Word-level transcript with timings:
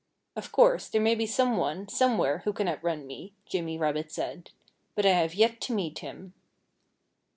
"Of 0.35 0.51
course, 0.51 0.89
there 0.89 0.99
may 0.99 1.13
be 1.13 1.27
some 1.27 1.57
one, 1.57 1.87
somewhere, 1.87 2.39
who 2.39 2.53
can 2.53 2.67
outrun 2.67 3.05
me," 3.05 3.33
Jimmy 3.45 3.77
Rabbit 3.77 4.11
said. 4.11 4.49
"But 4.95 5.05
I 5.05 5.11
have 5.11 5.35
yet 5.35 5.61
to 5.61 5.73
meet 5.75 5.99
him." 5.99 6.33